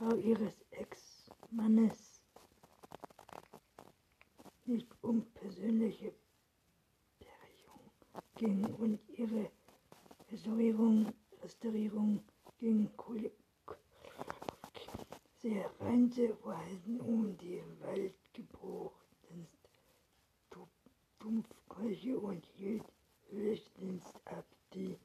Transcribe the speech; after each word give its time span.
Frau 0.00 0.16
ihres 0.16 0.54
Ex-Mannes 0.70 2.22
nicht 4.64 4.88
um 5.02 5.26
persönliche 5.32 6.14
Berechtigung 7.18 7.90
ging 8.36 8.64
und 8.76 8.98
ihre 9.10 9.50
Restaurierung, 10.32 11.12
Restaurierung 11.42 12.24
ging. 12.56 12.88
Sie 15.36 15.60
rannte 15.80 16.34
Weiden 16.44 16.98
um 17.02 17.36
die 17.36 17.62
Waldgebrochen, 17.80 19.46
Dumpfkeuche 21.18 22.18
und 22.18 22.46
hielt 22.56 22.86
Höchstdienst 23.28 24.14
ab. 24.24 24.46
Die 24.72 24.98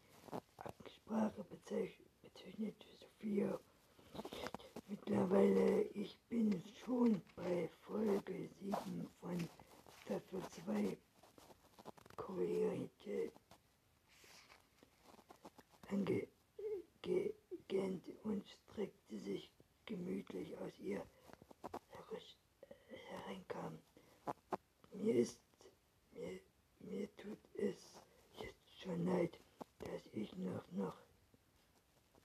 Absprache 0.56 1.44
bezeichnete 1.44 2.88
Sophia 2.98 3.60
mittlerweile. 5.26 5.82
Ich 5.94 6.18
bin 6.30 6.64
schon 6.86 7.22
bei 7.36 7.70
Folge 7.82 8.50
7 8.62 9.10
von 9.22 9.50
Staffel 10.04 10.42
2 10.66 10.98
Kollege 12.16 13.32
angegähnt 15.90 17.34
und 18.24 18.44
streckte 18.48 19.18
sich 19.18 19.52
gemütlich 19.86 20.58
aus 20.60 20.74
ihr 20.80 21.02
hereinkam. 23.10 23.80
Mir 24.94 25.16
ist, 25.16 25.40
mir, 26.14 26.40
mir 26.80 27.08
tut 27.18 27.40
es 27.54 27.78
jetzt 28.42 28.82
schon 28.82 29.06
leid, 29.06 29.40
dass 29.80 30.02
ich 30.14 30.36
noch, 30.38 30.72
noch, 30.72 30.98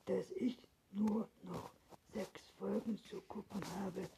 dass 0.06 0.30
ich 0.33 0.59
nur 0.92 1.28
noch 1.42 1.70
sechs 2.12 2.51
Folgen 2.59 2.98
zu 3.09 3.20
gucken 3.23 3.62
habe. 3.80 4.09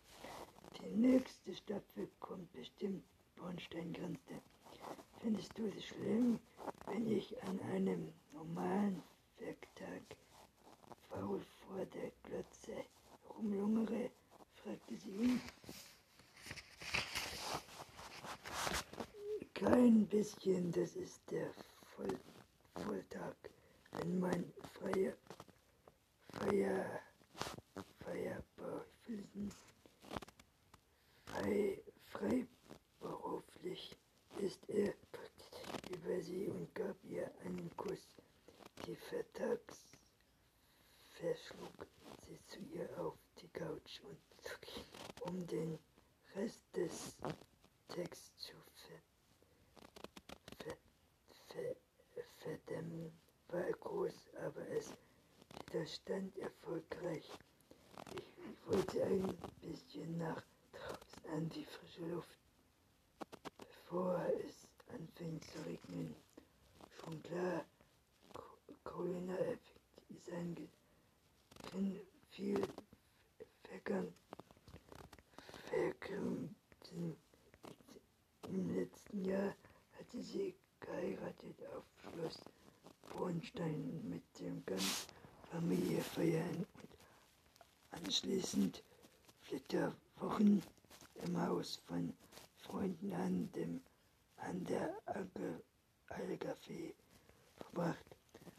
Die 0.80 0.88
nächste 1.02 1.52
Staffel 1.54 2.08
kommt 2.20 2.52
bestimmt 2.52 3.02
Bornsteingrenze. 3.36 4.40
Findest 5.20 5.58
du 5.58 5.66
es 5.66 5.84
schlimm, 5.84 6.38
wenn 6.86 7.10
ich 7.10 7.42
an 7.42 7.58
einem 7.72 8.12
normalen 8.32 9.02
Werktag 9.38 10.02
faul 11.10 11.40
vor 11.66 11.84
der 11.86 12.12
Glotze 12.22 12.84
rumlungere? 13.36 14.10
fragte 14.62 14.96
sie 14.96 15.10
ihn. 15.10 15.40
Kein 19.54 20.06
bisschen, 20.06 20.70
das 20.70 20.94
ist 20.94 21.20
der 21.30 21.50
Voll 21.96 22.16
Volltag, 22.74 23.36
wenn 23.92 24.18
man 24.18 24.52
freier, 24.72 25.14
freier, 26.32 27.00
feierberuflichen, 28.00 29.52
frei, 31.26 31.82
freiberuflich 32.12 33.96
ist 34.40 34.68
er 34.68 34.94
über 35.90 36.20
sie 36.22 36.46
und 36.48 36.74
gab 36.74 36.96
ihr 37.04 37.30
einen 37.44 37.70
Kuss. 37.76 38.16
Die 38.86 38.96
Vertags 38.96 39.84
verschlug 41.10 41.86
sie 42.26 42.38
zu 42.46 42.60
ihr 42.74 42.88
auf 42.98 43.16
und 44.00 44.18
um 45.20 45.46
den 45.46 45.78
Rest 46.34 46.64
des 46.74 47.16
Texts 47.88 48.32
zu 48.38 48.52
ver, 50.58 50.76
ver, 51.48 51.76
ver, 52.14 52.24
verdämmen, 52.38 53.12
war 53.48 53.64
er 53.64 53.72
groß, 53.72 54.14
aber 54.46 54.66
es 54.70 54.94
widerstand 55.66 56.36
erfolgreich. 56.38 57.28
Ich, 58.14 58.32
ich 58.50 58.66
wollte 58.66 59.04
ein 59.04 59.36
bisschen 59.60 60.18
nach 60.18 60.42
draußen 60.72 61.30
an 61.30 61.48
die 61.50 61.64
frische 61.64 62.06
Luft, 62.06 62.38
bevor 63.58 64.24
es 64.46 64.66
anfängt 64.94 65.44
zu 65.44 65.58
regnen. 65.66 66.14
Schon 66.96 67.22
klar, 67.22 67.64
Corona-Effekt 68.84 69.60
ist 70.08 70.30
ein 70.30 70.68
viel 72.30 72.66
vergangen. 73.92 74.14
Verkümmten. 75.68 77.16
Im 78.48 78.74
letzten 78.74 79.24
Jahr 79.24 79.54
hatte 79.98 80.22
sie 80.22 80.54
geheiratet 80.80 81.56
auf 81.74 81.84
Schloss 82.00 82.38
Bornstein 83.10 84.00
mit 84.08 84.22
dem 84.40 84.64
ganzen 84.66 85.06
Familie 85.50 86.00
feiern 86.00 86.66
und 86.82 88.02
anschließend 88.04 88.82
Flitterwochen 89.42 90.62
im 91.24 91.40
Haus 91.40 91.76
von 91.86 92.12
Freunden 92.58 93.12
an, 93.12 93.50
dem, 93.52 93.80
an 94.38 94.64
der 94.64 94.94
Algafee 96.08 96.94
verbracht. 97.56 98.16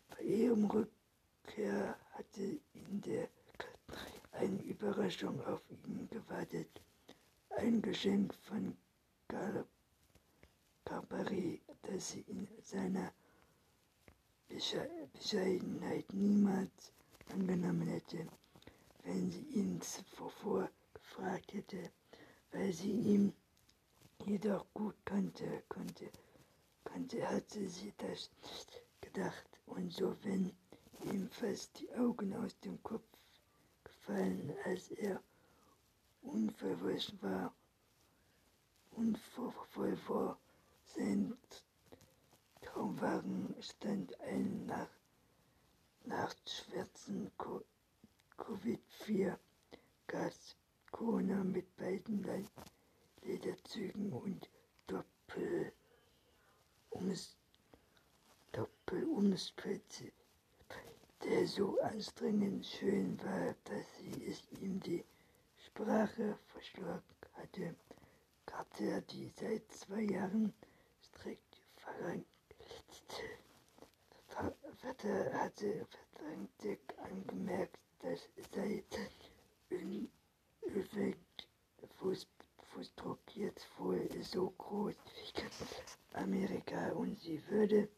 Bei 0.09 0.23
ihrem 0.23 0.65
Rückkehr 0.65 1.97
hatte 2.13 2.59
in 2.73 3.01
der 3.01 3.27
eine 4.33 4.61
Überraschung 4.63 5.43
auf 5.45 5.61
ihn 5.69 6.07
gewartet. 6.09 6.81
Ein 7.49 7.81
Geschenk 7.81 8.33
von 8.43 8.75
Carpari, 10.85 11.61
das 11.83 12.11
sie 12.11 12.21
in 12.27 12.47
seiner 12.61 13.11
Bescheidenheit 14.47 16.11
niemals 16.13 16.91
angenommen 17.31 17.87
hätte, 17.87 18.27
wenn 19.03 19.31
sie 19.31 19.45
ihn 19.53 19.81
zuvor 19.81 20.69
gefragt 20.93 21.53
hätte, 21.53 21.91
weil 22.51 22.73
sie 22.73 22.91
ihn 22.91 23.33
jedoch 24.25 24.65
gut 24.73 24.95
kannte, 25.05 25.63
konnte, 25.69 26.09
konnte, 26.83 27.27
hatte 27.29 27.67
sie 27.67 27.93
das 27.97 28.29
nicht 28.41 28.83
gedacht. 29.01 29.45
Und 29.65 29.91
so, 29.91 30.15
wenn 30.23 30.51
ihm 31.11 31.29
fast 31.29 31.79
die 31.79 31.91
Augen 31.93 32.33
aus 32.35 32.57
dem 32.59 32.81
Kopf 32.83 33.03
gefallen, 34.05 34.53
als 34.65 34.91
er 34.91 35.21
unverwirrt 36.23 37.13
war 37.21 37.53
und 38.91 39.17
voll 39.17 39.95
vor 39.97 40.37
seinem 40.83 41.37
Traumwagen 42.61 43.55
stand 43.61 44.19
ein 44.21 44.65
nach 44.65 44.89
Nachtschwärzen 46.05 47.31
Covid-4 48.37 49.37
Gas 50.07 50.55
Corona 50.91 51.43
mit 51.43 51.75
beiden 51.77 52.25
Lederzügen 53.21 54.11
und 54.11 54.49
Doppel 54.87 55.71
ums 56.91 57.37
Doppelumspritze, 58.51 60.11
so 61.45 61.79
anstrengend 61.81 62.65
schön 62.65 63.19
war, 63.23 63.55
dass 63.65 63.85
sie 63.97 64.25
es 64.27 64.43
ihm 64.61 64.79
die 64.79 65.03
Sprache 65.65 66.37
verschlug 66.47 67.03
hatte, 67.33 67.75
gab 68.45 68.67
er 68.79 69.01
die 69.01 69.27
seit 69.27 69.71
zwei 69.71 70.01
Jahren 70.01 70.53
strikt 71.01 71.61
verlangte 71.75 72.25
Vater 74.27 75.33
hatte 75.33 75.85
verdrängte 75.89 76.77
angemerkt, 76.97 77.77
dass 77.99 78.29
sein 78.53 78.83
Öleffekt 80.63 81.47
Fußdruck 81.99 83.19
jetzt 83.35 83.67
wohl 83.77 84.09
so 84.23 84.49
groß 84.57 84.95
wie 84.95 86.17
Amerika. 86.17 86.91
Und 86.93 87.19
sie 87.19 87.41
würde 87.47 87.89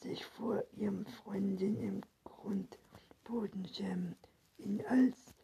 sich 0.00 0.24
vor 0.24 0.62
ihrem 0.72 1.06
Freundin 1.06 1.76
im 1.76 2.00
Schämen, 3.68 4.16
ihn 4.58 4.84
als 4.86 5.34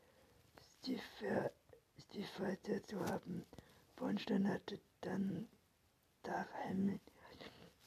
Stiefvater 1.98 2.82
zu 2.82 3.00
haben. 3.00 3.44
Bornstein 3.96 4.48
hatte 4.48 4.80
dann 5.00 5.48
daheim, 6.22 7.00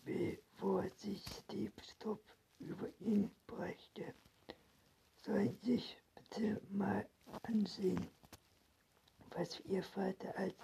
bevor 0.06 0.88
sich 0.90 1.24
Steve 1.26 1.74
Stop 1.82 2.24
über 2.60 2.88
ihn 3.00 3.32
brächte. 3.46 4.14
Soll 5.16 5.56
sich 5.62 5.98
bitte 6.16 6.62
mal 6.70 7.08
ansehen, 7.44 8.08
was 9.32 9.60
ihr 9.66 9.84
Vater 9.84 10.38
als 10.38 10.56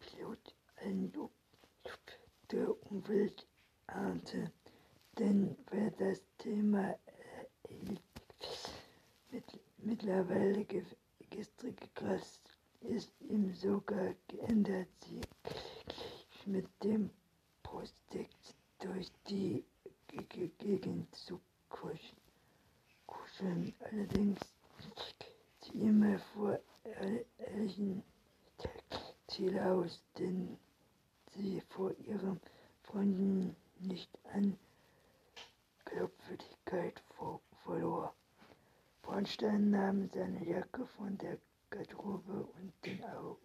Pilot 0.00 0.54
ein 0.76 1.12
Lob 1.12 1.32
der 2.50 2.74
Umwelt 2.90 3.46
ahnte. 3.86 4.52
Denn 5.18 5.56
wer 5.70 5.90
das 5.92 6.22
Thema 6.38 6.98
mit, 9.32 9.60
mittlerweile 9.78 10.64
gestrickt 11.30 12.02
ist 12.80 13.12
ihm 13.20 13.54
sogar 13.54 14.14
geändert, 14.28 14.88
sie 15.06 15.20
mit 16.46 16.66
dem 16.82 17.10
Prospekt 17.62 18.54
durch 18.78 19.10
die 19.28 19.64
Gegend 20.58 21.14
zu 21.14 21.40
kuscheln. 21.68 23.74
Allerdings 23.90 24.38
sie 25.60 25.80
immer 25.80 26.18
vor 26.18 26.58
fiel 29.28 29.58
aus, 29.58 30.02
denn 30.18 30.58
sie 31.34 31.60
vor 31.70 31.92
ihren 32.06 32.40
Freunden 32.82 33.56
nicht 33.80 34.10
an 34.34 34.56
Glaubwürdigkeit 35.84 37.02
verlor. 37.64 38.14
Bornstein 39.02 39.70
nahm 39.70 40.08
seine 40.14 40.48
Jacke 40.48 40.86
von 40.86 41.11
der 41.22 41.38
Garderobe 41.70 42.32
und 42.32 42.72
den 42.84 43.00
der 43.00 43.36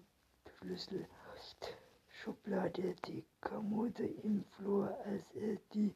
Schublade, 2.09 2.95
die 3.05 3.23
Kommode 3.39 4.07
im 4.23 4.43
Flur, 4.55 4.97
als 5.05 5.23
er 5.35 5.57
die 5.73 5.93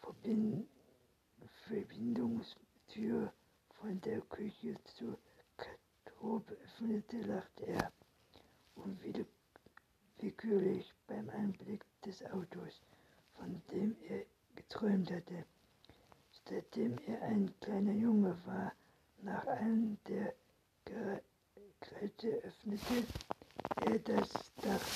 Verbind 0.00 0.66
Verbindungstür 1.68 3.32
von 3.80 4.00
der 4.00 4.20
Küche 4.22 4.76
zur 4.96 5.16
Garderobe 5.56 6.56
öffnete, 6.64 7.18
lachte 7.22 7.66
er 7.66 7.92
unwillkürlich 8.76 10.92
beim 11.06 11.28
Anblick 11.30 11.84
des 12.04 12.24
Autos, 12.26 12.80
von 13.36 13.62
dem 13.70 13.96
er 14.08 14.24
geträumt 14.56 15.10
hatte. 15.10 15.44
Seitdem 16.48 16.98
er 17.06 17.22
ein 17.22 17.52
kleiner 17.60 17.92
Junge 17.92 18.36
war, 18.46 18.72
nach 19.22 19.46
einem 19.46 19.96
öffnete 22.64 23.06
er 23.82 23.98
das 23.98 24.30
Dach, 24.62 24.86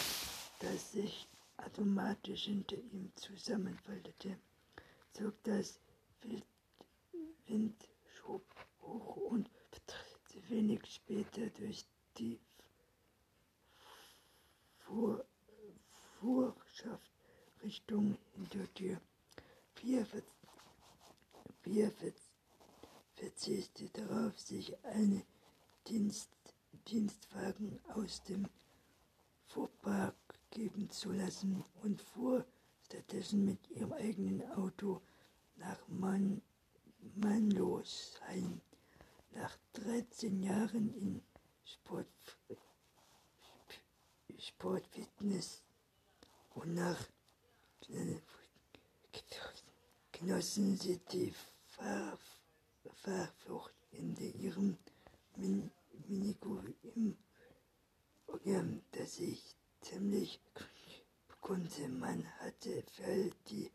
das 0.61 0.93
sich 0.93 1.29
automatisch 1.59 2.45
hinter 2.45 2.77
ihm 2.77 3.13
zusammenfaltete, 3.17 4.39
zog 5.13 5.35
das 5.43 5.79
Windschub 7.47 8.43
hoch 8.81 9.17
und 9.17 9.51
wenig 10.49 10.81
später 10.87 11.47
durch 11.51 11.85
die 12.17 12.41
Fuhr, 14.79 15.27
Fuhrschaft 16.21 17.13
Richtung 17.63 18.17
Hintertür. 18.35 18.99
Vier, 19.75 20.07
vier 21.63 21.93
verzichtete 23.15 24.07
darauf, 24.07 24.39
sich 24.41 24.75
einen 24.85 25.23
Dienst, 25.87 26.38
Dienstwagen 26.73 27.81
aus 27.95 28.23
dem 28.25 28.49
Fuhrpark 29.47 30.15
geben 30.51 30.91
zu 30.91 31.13
lassen 31.13 31.65
und 31.83 32.01
fuhr 32.01 32.45
stattdessen 32.85 33.45
mit 33.45 33.71
ihrem 33.71 33.93
eigenen 33.93 34.51
Auto 34.53 35.03
nach 35.57 35.79
Mann, 35.89 36.43
Mannlosheim. 37.17 38.61
Nach 39.33 39.57
13 39.75 40.43
Jahren 40.43 40.95
in 40.95 41.23
Sport, 41.65 42.09
Sportfitness 44.39 45.63
und 46.55 46.75
nach 46.75 46.99
genossen 50.13 50.77
sie 50.77 50.99
die 51.13 51.33
Fahr 51.67 52.19
Fahrflucht 52.95 53.75
in 53.93 54.17
ihrem 54.17 54.77
Min 55.37 55.71
Minigur 56.07 56.63
im 56.95 57.17
Organ, 58.27 58.83
das 58.93 59.19
ich 59.19 59.57
ziemlich 59.81 60.41
konnte. 61.41 61.89
Man 61.89 62.25
hatte 62.41 62.83
für 62.93 63.31
die 63.49 63.71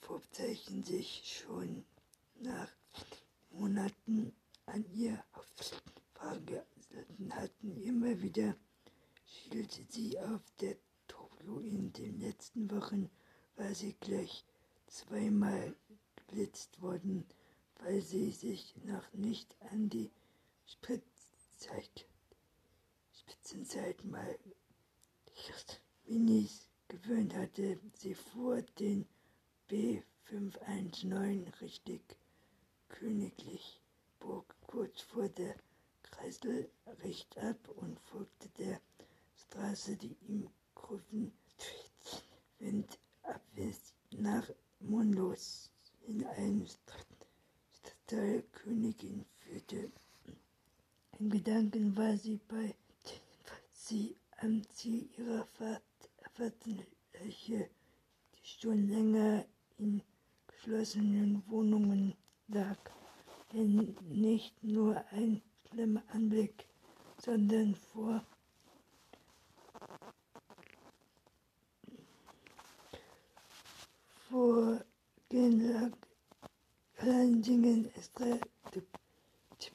Vorzeichen 0.00 0.82
sich 0.82 1.22
schon 1.24 1.84
nach 2.40 2.70
Monaten 3.50 4.32
an 4.66 4.84
ihr 4.94 5.22
Frage 6.14 6.64
hatten. 7.30 7.82
Immer 7.82 8.20
wieder 8.20 8.56
schielte 9.26 9.84
sie 9.88 10.18
auf 10.18 10.42
der 10.60 10.76
Tableau. 11.06 11.60
In 11.60 11.92
den 11.92 12.20
letzten 12.20 12.70
Wochen 12.70 13.10
war 13.56 13.74
sie 13.74 13.94
gleich 14.00 14.44
zweimal 14.86 15.74
geblitzt 16.16 16.80
worden, 16.80 17.24
weil 17.78 18.00
sie 18.02 18.30
sich 18.30 18.74
noch 18.84 19.12
nicht 19.12 19.56
an 19.70 19.88
die 19.88 20.10
Spitzzeit, 21.60 22.06
Spitzenzeit 23.12 24.02
mal 24.06 24.38
Minis 26.06 26.66
gewöhnt 26.88 27.34
hatte. 27.34 27.78
Sie 27.92 28.14
fuhr 28.14 28.62
den 28.78 29.06
B519 29.68 31.60
richtig 31.60 32.00
königlich, 32.88 33.82
bog 34.20 34.56
kurz 34.66 35.02
vor 35.02 35.28
der 35.28 35.54
Kreisel 36.02 36.70
recht 37.02 37.36
ab 37.36 37.68
und 37.76 38.00
folgte 38.00 38.48
der 38.56 38.80
Straße, 39.36 39.98
die 39.98 40.16
im 40.28 40.48
Kurvenwind 40.74 41.34
abwärts 43.22 43.92
nach 44.12 44.48
Mondlos 44.78 45.70
in 46.06 46.24
einen 46.24 46.66
Stadtteil 46.66 48.44
Königin 48.44 49.26
führte. 49.40 49.92
In 51.20 51.28
Gedanken 51.28 51.94
war 51.98 52.16
sie 52.16 52.40
bei 52.48 52.74
sie 53.74 54.16
am 54.38 54.62
Ziel 54.70 55.06
ihrer 55.18 55.44
Fahrt 55.44 55.82
Fahrtenleiche, 56.32 57.68
die 58.34 58.48
schon 58.58 58.88
länger 58.88 59.44
in 59.76 60.00
geschlossenen 60.46 61.42
Wohnungen 61.46 62.14
lag. 62.48 62.78
Denn 63.52 63.94
nicht 64.08 64.64
nur 64.64 64.96
ein 65.10 65.42
schlimmer 65.68 66.02
Anblick, 66.08 66.64
sondern 67.18 67.74
vor 67.74 68.24
vorgehen 74.30 75.70
lag 75.70 75.92
allen 76.96 77.42
Dingen 77.42 77.90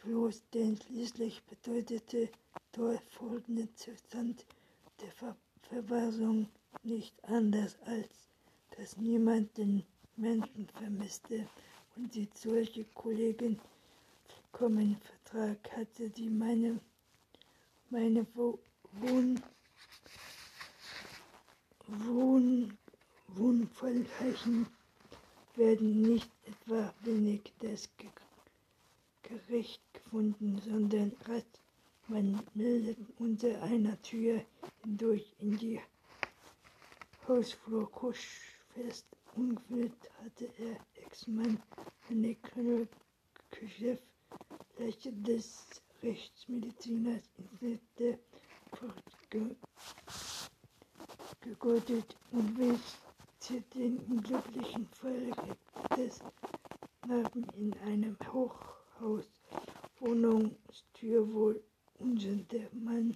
bloß, 0.06 0.44
denn 0.54 0.78
schließlich 0.78 1.44
bedeutete 1.44 2.30
der 2.76 3.02
folgende 3.18 3.74
Zustand 3.76 4.46
der 5.02 5.12
Ver 5.12 5.36
Verweisung 5.64 6.48
nicht 6.84 7.16
anders 7.24 7.76
als, 7.86 8.30
dass 8.78 8.98
niemand 8.98 9.58
den 9.58 9.84
Menschen 10.16 10.68
vermisste. 10.70 11.48
Und 11.96 12.14
die 12.14 12.30
solche 12.36 12.84
Kollegen 12.94 13.60
vollkommen 14.56 14.96
Vertrag 15.02 15.58
hatte, 15.76 16.10
die 16.10 16.30
meine, 16.30 16.80
meine 17.90 18.26
Wohn, 18.34 19.42
Wohn, 21.88 22.78
Wohnverleichen 23.28 24.68
werden 25.56 26.02
nicht 26.04 26.32
etwa 26.46 26.94
wenig 27.04 27.52
das 27.60 27.90
Gericht 29.28 29.82
gefunden, 29.94 30.60
sondern 30.60 31.12
Rat 31.26 31.46
man 32.08 32.40
unter 33.18 33.62
einer 33.64 34.00
Tür 34.02 34.42
hindurch 34.84 35.34
in 35.40 35.58
die 35.58 35.80
Hausflur 37.28 37.90
kusch 37.92 38.60
fest. 38.74 39.08
Ungewillt 39.36 40.12
hatte 40.24 40.50
er 40.60 40.78
Ex-Mann 41.04 41.58
eine 42.10 42.36
kleine 42.36 42.88
Geschäftsfläche 43.50 45.12
des 45.14 45.66
Rechtsmediziners 46.04 47.24
in 47.62 47.80
der 47.98 48.20
gegürtet 51.42 52.16
und 52.32 52.58
wischte 52.58 53.62
den 53.74 53.98
unglücklichen 54.00 54.88
Fall 54.88 55.32
des 55.98 56.20
Narben 57.08 57.46
in 57.56 57.74
einem 57.80 58.18
Hochhaus 59.00 59.26
Wohnungstür 60.00 61.32
wohl 61.34 61.62
und 62.00 62.22
der 62.52 62.68
Mann 62.74 63.16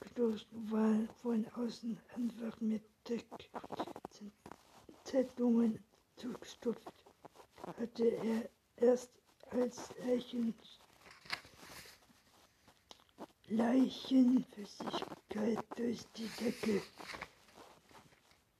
gestoßen 0.00 0.70
war 0.70 0.94
von 1.22 1.46
außen 1.54 1.98
einfach 2.14 2.60
mit 2.60 2.82
Zeitungen 5.04 5.78
zugestopft. 6.16 6.92
Hatte 7.66 8.06
er 8.06 8.48
erst 8.76 9.10
als 9.50 9.90
Leichen, 10.04 10.54
Leichenflüssigkeit 13.48 15.58
durch 15.76 16.04
die 16.16 16.28
Decke 16.40 16.82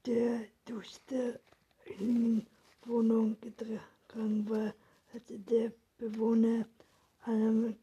der 0.06 0.40
durch 0.64 0.98
der 1.10 1.38
Wohnung 2.84 3.36
getragen 3.40 4.48
war, 4.48 4.72
hatte 5.12 5.38
der 5.38 5.72
Bewohner 5.96 6.66
einer 7.24 7.74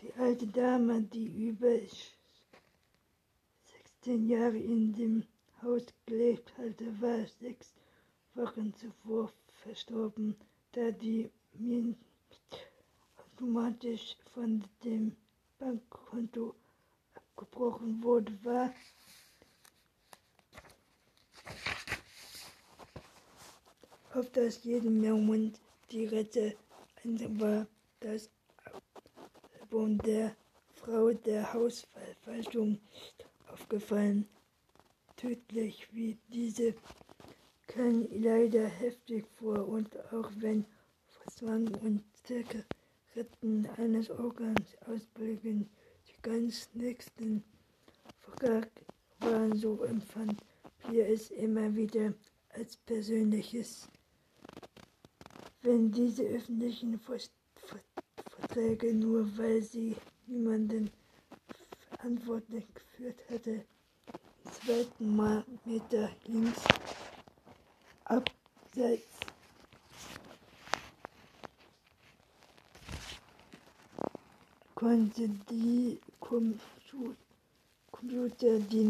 die 0.00 0.12
alte 0.14 0.46
Dame, 0.46 1.02
die 1.02 1.48
über 1.48 1.78
16 4.02 4.28
Jahre 4.28 4.58
in 4.58 4.92
dem 4.94 5.24
Haus 5.62 5.84
gelebt 6.06 6.56
hatte, 6.56 7.00
war 7.00 7.26
sechs 7.26 7.74
Wochen 8.34 8.74
zuvor 8.74 9.32
verstorben, 9.62 10.36
da 10.72 10.90
die 10.90 11.30
Mien 11.54 11.96
automatisch 13.18 14.16
von 14.32 14.64
dem 14.84 15.16
Bankkonto 15.58 16.54
gebrochen 17.36 18.02
wurde, 18.02 18.32
war 18.44 18.72
auf 24.14 24.30
das 24.30 24.64
jedem 24.64 25.00
Moment 25.00 25.60
die 25.90 26.06
Rette 26.06 26.56
war 27.38 27.66
das 28.00 28.30
Album 29.60 29.98
der 29.98 30.34
Frau 30.74 31.12
der 31.12 31.52
Hausverwaltung 31.52 32.78
aufgefallen. 33.52 34.28
Tödlich 35.16 35.88
wie 35.92 36.18
diese 36.28 36.74
kann 37.66 38.08
leider 38.10 38.66
heftig 38.66 39.26
vor 39.38 39.68
und 39.68 39.96
auch 40.12 40.30
wenn 40.36 40.64
Zwang 41.30 41.68
und 41.76 42.02
Zigaretten 42.24 43.68
eines 43.76 44.10
Organs 44.10 44.76
ausbilden, 44.86 45.70
die 46.08 46.22
ganz 46.22 46.68
nächsten 46.74 47.44
Vertrag 48.18 48.68
waren, 49.20 49.54
so 49.54 49.82
empfand 49.84 50.40
wir 50.88 51.06
es 51.06 51.30
immer 51.30 51.74
wieder 51.74 52.12
als 52.48 52.76
persönliches. 52.76 53.88
Wenn 55.62 55.92
diese 55.92 56.22
öffentlichen 56.22 56.98
Verträge 56.98 58.94
nur 58.94 59.36
weil 59.36 59.62
sie 59.62 59.94
niemanden 60.26 60.90
verantwortlich 61.90 62.64
geführt 62.72 63.20
hatte, 63.28 63.66
zweiten 64.50 65.16
Mal 65.16 65.44
Meter 65.64 66.10
links 66.24 66.62
abseits. 68.04 69.18
Konnte 74.74 75.28
die 75.50 76.00
Computer 76.18 77.14
die 78.60 78.84